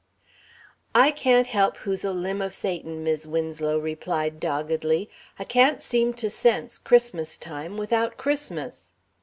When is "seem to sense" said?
5.79-6.79